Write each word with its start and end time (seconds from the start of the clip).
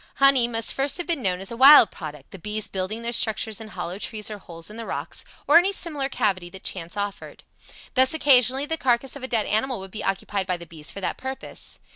Honey 0.15 0.47
must 0.47 0.73
first 0.73 0.97
have 0.97 1.05
been 1.05 1.21
known 1.21 1.41
as 1.41 1.51
a 1.51 1.55
wild 1.55 1.91
product, 1.91 2.31
the 2.31 2.39
bees 2.39 2.67
building 2.67 3.03
their 3.03 3.13
structures 3.13 3.61
in 3.61 3.67
hollow 3.67 3.99
trees 3.99 4.31
or 4.31 4.39
holes 4.39 4.67
in 4.67 4.75
the 4.75 4.85
rocks, 4.87 5.23
or 5.47 5.59
any 5.59 5.71
similar 5.71 6.09
cavity 6.09 6.49
that 6.49 6.63
chance 6.63 6.97
offered. 6.97 7.43
Thus 7.93 8.15
occasionally 8.15 8.65
the 8.65 8.77
carcass 8.77 9.15
of 9.15 9.21
a 9.21 9.27
dead 9.27 9.45
animal 9.45 9.79
would 9.79 9.91
be 9.91 10.03
occupied 10.03 10.47
by 10.47 10.57
the 10.57 10.65
bees 10.65 10.89
for 10.89 11.01
that 11.01 11.17
purpose. 11.17 11.79